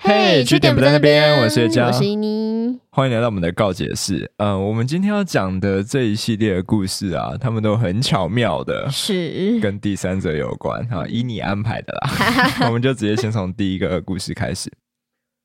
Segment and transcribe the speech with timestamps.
[0.00, 2.78] 嘿，据点不在那边，我是我嘉，是伊妮。
[2.90, 4.30] 欢迎来到我们的告解室。
[4.36, 12.10] 嗯、我们今天要讲的这一系列的故事啊，他们都很巧妙的是跟第三者有关哈，依你安排的啦。
[12.68, 14.72] 我们就直接先从第一个故事开始。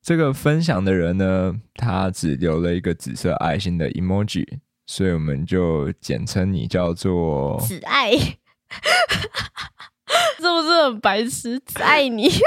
[0.06, 4.46] 这个分享的人呢，他只留了一个紫色爱心的 emoji，
[4.86, 8.12] 所以我们就简称你叫做紫爱，
[10.38, 11.60] 是不是很白痴？
[11.66, 12.30] 只爱你，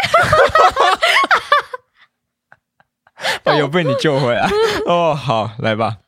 [3.44, 4.48] 哦，有被你救回来
[4.86, 5.14] 哦。
[5.14, 5.98] 好，来吧。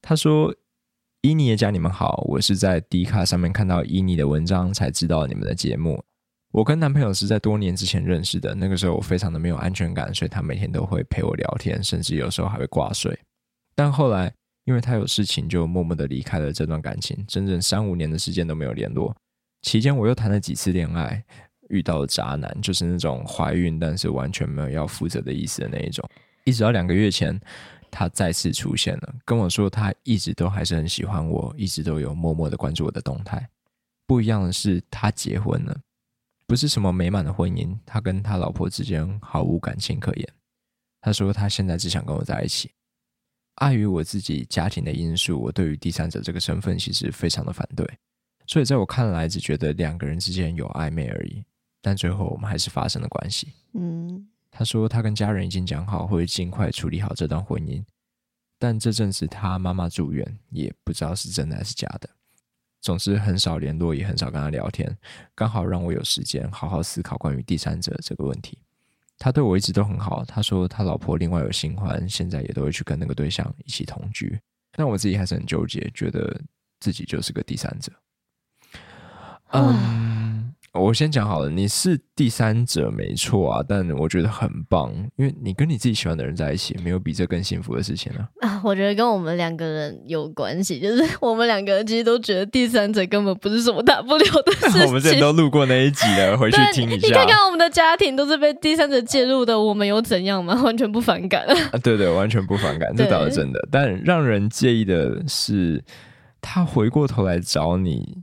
[0.00, 0.54] 他说
[1.22, 6.04] ：“伊尼也家，你们好，我是在 D 卡上面看到伊尼的文章，才知道你们的节目。
[6.52, 13.18] 我跟男朋友是在多年之前认识的，那个时候我非常的没有安全感，所以他每天都会陪我聊天，甚至有时候还会挂睡。
[13.74, 14.32] 但后来
[14.64, 19.16] 因为他有事情，就默默的离开了这段感情，整整三五年的时间都没有联络。
[19.62, 21.24] 期间我又谈了几次恋爱，
[21.68, 26.08] 遇到了渣男，就是那种怀孕但是完全没有要负责的意思的那一种。
[26.44, 27.40] 一直到两个月前，
[27.90, 33.48] 他再次出现了，跟我说他一直都还是很喜欢我，一直都有默默的关注我的动态。
[34.06, 35.80] 不一样的是，他结婚了，
[36.46, 40.28] 不是什么美满的婚姻，他跟他老婆之间毫无感情可言。
[41.00, 42.70] 他说他现在只想跟我在一起。
[43.56, 47.88] 碍于我自己家庭的因素，我对于第三者这个身份其实非常的反对，
[48.46, 51.44] 所以在我看来，只觉得两个人之间有暧昧而已。
[51.84, 53.52] 但最后我们还是发生了关系。
[53.74, 57.84] 嗯，他说他跟家人已经讲好，会尽快处理好这段婚姻。
[58.58, 62.08] 但这阵子他妈妈住院，也不知道是真的还是假的。
[62.80, 64.96] 总之很少联络，也很少跟他聊天，
[65.34, 68.56] 刚好让我有时间好好思考关于第三者这个问题。
[69.18, 74.40] 他对我一直都很好，他说他老婆另外有新欢，现在也都会去跟那个对象一起同居。
[74.72, 76.40] 但我自己还是很纠结，觉得
[76.80, 77.92] 自己就是个第三者。
[79.52, 80.03] 嗯，
[80.74, 94.82] 我先讲好了，你是第三者没错啊，但我觉得很棒，因为你跟你自己喜欢的人在一起，没有比这更幸福的事情了、啊， 我觉得跟我们两个人有关系，就是 我们两个人其实都觉得第三者根本不是什么大不了的事情。
[94.86, 97.06] 我们之前都录过那一集了，回去，听一下。
[97.06, 100.60] 你看看我们的家庭都是被第三者介入的，我们有怎样吗？
[100.62, 101.46] 完全不反感。
[101.46, 103.68] 啊，对对，完全不反感，这倒是真的。
[103.70, 105.84] 但让人介意的是，
[106.40, 108.22] 他回过头来找你，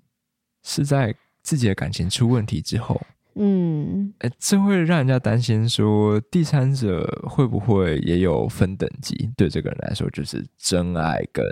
[0.64, 3.00] 是在自己的感情出问题之后。
[3.36, 9.32] 嗯，哎，这会让人家担心说，第三者会不会也有分等级？
[9.38, 11.44] 对这个人来说，就是真爱跟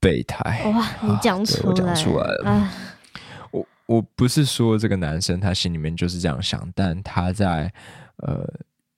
[0.00, 0.62] 备胎。
[0.70, 2.50] 哇，你讲出来，讲出来了。
[2.50, 2.72] 啊，
[3.50, 7.70] 我我不是说这个男生他心里面就是这样想，但他在
[8.16, 8.48] 呃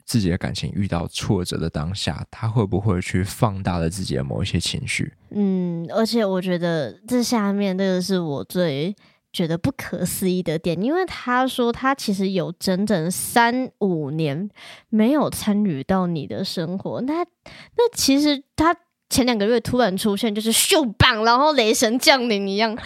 [0.05, 5.13] 自己的感情遇到挫折的当下，他会不会去放大了自己的某一些情绪？
[5.31, 8.95] 嗯，而且我觉得这下面这个是我最
[9.33, 14.49] 觉得不可思议的点，因为他说他其实有整整三五年
[14.89, 18.77] 没有参与到你的生活，那那其实他。
[19.11, 22.83] 前两个月突然出现，就是秀棒，然后雷神降临一样，他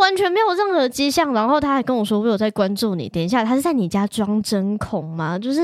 [0.00, 1.32] 完全没有任何迹象。
[1.32, 5.38] 然后他还跟我说：“我有在关注你。”等一下，他是在你家装针孔吗？
[5.38, 5.60] 就是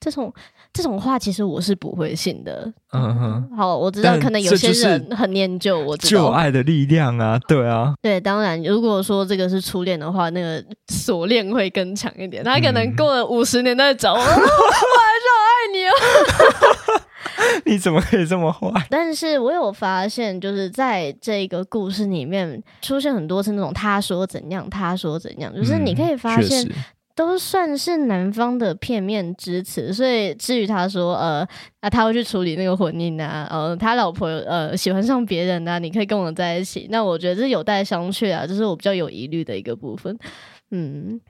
[0.00, 0.32] 这种
[0.72, 2.72] 这种话，其实我是不会信的。
[2.92, 6.22] 嗯哼，好，我知道可能有些人很念旧，我知道。
[6.22, 12.42] 旧爱的力量啊，对啊，对，当然，如果说这个是初恋的话，那个锁链会更强一点。
[12.42, 17.00] 他可能嗯过了五十年再找我， 我还是好爱你哦。
[17.64, 18.70] 你怎么可以这么坏？
[18.90, 26.72] 但是我有发现，就是在这个故事里面出现很多次那种他说怎样，他说怎样，就是你可以发现嗯
[27.16, 31.46] 都算是男方的片面之词，所以至于他说呃
[31.80, 40.18] 啊他会去处理那个婚姻啊，呃他老婆呃喜欢上别人啊，你可以跟我在一起，那我觉得这有待商榷啊，这是我比较有疑虑的一个部分。
[40.72, 41.20] 嗯，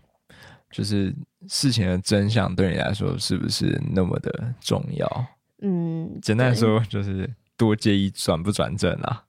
[0.71, 1.15] 就是
[1.49, 5.27] 事情的真相对你来说是不是那么的重要？
[5.65, 9.25] 嗯，简单来说，就是多介意转不转正啊。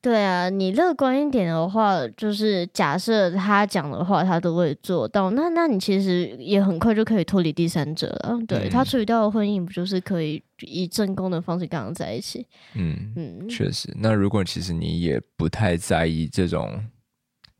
[0.00, 8.38] 对啊，你乐观一点的话，就是假设他讲的话，他都会做到，那那你其实也很快就可以脱离第三者了。
[8.46, 12.46] 对、嗯他处理掉的婚姻，不就是可以以正宫的方式跟他在一起？
[12.74, 13.92] 嗯，嗯，确实。
[13.98, 16.84] 那如果其实你也不太在意这种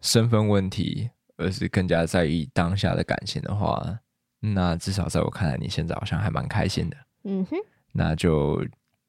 [0.00, 3.98] 身份问题，而是更加在意当下的感情的话，
[4.40, 7.56] 那至少在我看来，你现在好像还蛮开心的，嗯哼。
[7.98, 8.64] 那就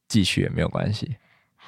[0.07, 1.15] 继续也没有关系。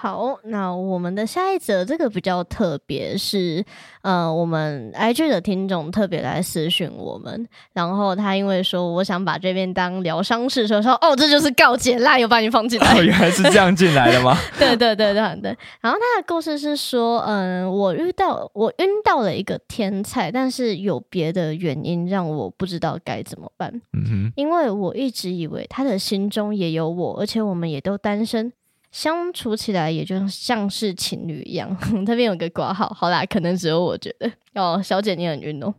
[0.01, 3.63] 好，那我们的下一则这个比较特别，是
[4.01, 14.35] 呃，我们 IG 的听众特别来私讯我们，然后他因为说我想把这边当疗伤室，说说哦，这就是告解啦，又把你放进来，哦，原来是这样进来的吗？
[14.57, 15.55] 对对对对对。
[15.81, 23.71] 然后他的故事是说，嗯，我遇到我晕到了一个天才，但是有别的原因让我不知道该怎么办。
[23.93, 28.51] 嗯哼，因为我一直以为他的心中也有我，而且我们也都单身。
[28.91, 34.31] 相处起来也就像是情侣一样， 这边有个挂号，好啦，可能只有我觉得。
[34.53, 35.73] 哦，小姐你很晕哦，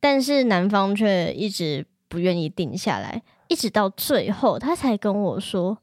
[0.00, 5.78] 但是男方却一直不愿意定下来，一直到最后他才跟我说，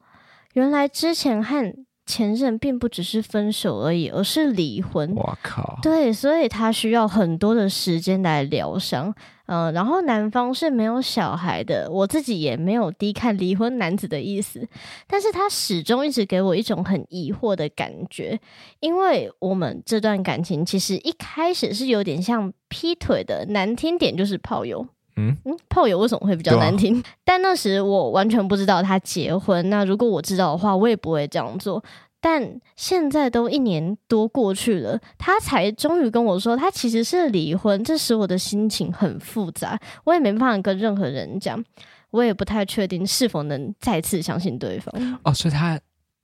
[0.53, 1.75] 原来之前和
[2.09, 5.13] 前任并不只是分手而已，而是离婚。
[5.15, 9.13] 我靠，对，所以他需要很多的时间来疗伤。
[9.45, 14.67] 嗯，然后男方是没有小孩的，我自己也没有低看离婚男子的意思，
[15.07, 18.39] 但是他始终一直给我一种很疑惑的感觉，
[18.79, 24.87] 因为我们这段感情其实一开始是有点像劈腿的，难听点就是炮友。
[25.19, 27.03] 嗯嗯，炮友为什么会比较难听？
[27.25, 31.83] 但那时我完全不知道他结婚，那如果我知道的话，我也不会这样做。
[32.21, 37.81] 但现在都一年多过去了，他才终于跟我说，他其实是离婚。
[37.83, 41.63] 这使我的心情很复杂，我也没办法跟任何人讲，
[42.11, 45.19] 我也不太确定是否能再次相信对方。
[45.23, 45.79] 哦，所以他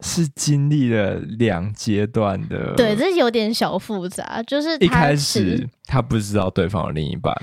[0.06, 4.42] 是经历了两阶段的，对，这有点小复杂。
[4.44, 7.36] 就是一开始他不知道对方的另一半，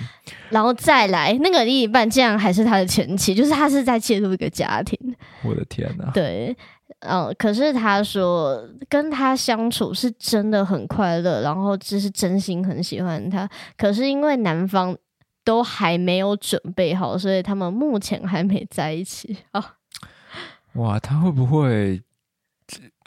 [0.50, 4.96] 然后再来那个另一半竟然还是他的前妻，就是他是在介入一个家庭。
[5.42, 6.10] 我的天哪！
[6.14, 6.56] 对。
[7.00, 13.48] 嗯，可是他说跟他相处是真的很快乐，然后就是真心很喜欢他。
[13.76, 14.96] 可是因为男方
[15.42, 19.74] 都还没有准备好，所以他们目前还没在一起啊。
[20.74, 22.00] 哇，他会不会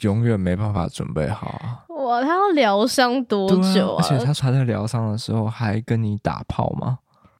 [0.00, 1.84] 永远没办法准备好啊？
[2.04, 4.02] 哇，他要疗伤多久啊？
[4.02, 6.98] 而且他传在疗伤的时候还跟你打炮吗？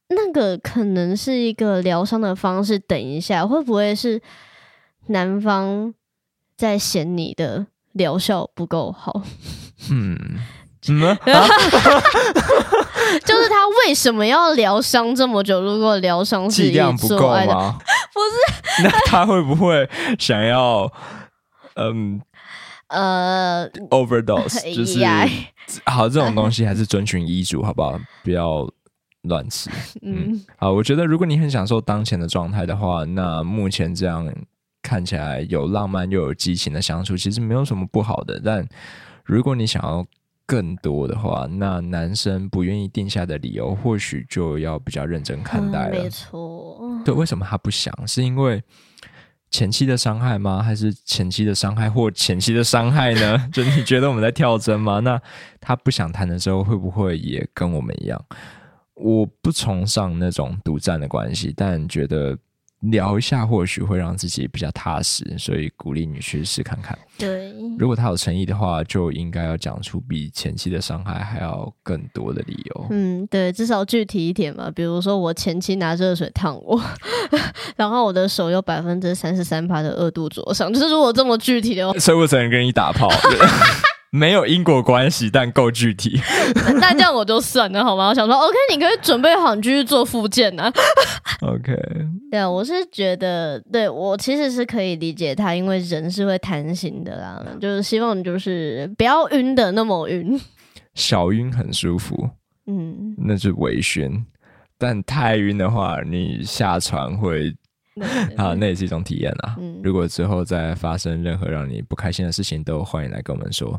[0.09, 2.79] 那个可能是一个疗伤的方式。
[2.79, 4.21] 等一下，会不会是
[5.09, 5.95] 男方？
[6.57, 9.21] 在嫌你的疗效不够好，
[9.91, 10.19] 嗯，
[10.81, 11.15] 怎么？
[13.27, 15.61] 就是他为什么要疗伤这么久？
[15.61, 17.77] 如果疗伤剂量不够吗？
[18.15, 19.87] 不是，那他会不会
[20.19, 20.91] 想要
[21.77, 22.21] 嗯
[22.89, 24.61] 呃 overdose？
[24.75, 25.01] 就是
[25.85, 27.99] 好，这种东西还是遵循医嘱，好不好？
[28.23, 28.69] 不要
[29.23, 29.71] 乱吃。
[30.03, 34.31] 嗯，好，我觉得如果你很享受当前的状态的话，那目前这样。
[34.83, 38.41] 看起来有浪漫又有激情的相处，其实没有什么不好的。
[38.45, 38.65] 但
[39.25, 40.07] 如果你想要
[40.47, 46.05] 更多的话，那男生不愿意定下的理由，或许就要比较认真看待了。
[46.05, 47.93] 没错，对，为什么他不想？
[48.07, 48.63] 是因为
[49.51, 50.63] 前期的伤害吗？
[50.63, 53.49] 还是前期的伤害或前期的伤害呢？
[53.53, 55.01] 就你觉得我们在跳针吗？
[55.01, 55.21] 那
[55.61, 58.23] 他不想谈的时候，会不会也跟我们一样？
[58.95, 62.37] 我不崇尚那种独占的关系，但觉得。
[62.91, 66.97] 聊一下或许会让自己比较踏实，所以鼓励你去试看看。
[67.17, 67.46] 对，
[67.79, 72.87] 如果他有诚意的话，就应该要讲出比前期的伤害还要更多的理由。
[72.91, 74.71] 嗯，对，至少具体一点嘛。
[74.75, 76.81] 比如说，我前期拿热水烫我，
[77.77, 83.09] 然后我的手有百分之三十三帕的二度灼伤，就是如果这么具体的话， 所以我只能跟你打炮。
[84.17, 86.19] 没有因果关系，但够具体。
[86.81, 88.09] 那这样我就算了，好吗？
[88.09, 90.73] 我想说，OK，你可以准备好，你继续做复健呢。
[91.43, 91.77] OK，
[92.31, 100.41] 对啊，我是觉得，对我其实是可以理解他，因为人是会贪心的啦，就是希望就是不要晕的那么晕，
[100.95, 102.31] 小晕很舒服，
[102.67, 104.25] 嗯，那是微醺，
[104.79, 107.55] 但太晕的话，你下船会
[108.37, 109.57] 啊，那也是一种体验啊。
[109.83, 113.79] 如果之后再发生任何让你不开心的事情，都欢迎来跟我们说。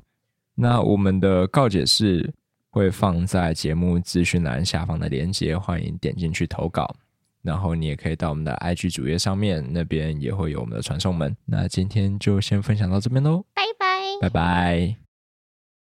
[0.59, 2.33] 那我们的告解是
[2.71, 6.95] 会放在节目资讯栏下方的链接，欢迎点进去投稿。
[7.43, 11.37] 然后你也可以到我们的 IG 主页上面，那边也会有我们的传送门。
[11.45, 13.87] 那今天就先分享到这边喽，拜拜，
[14.21, 15.06] 拜拜。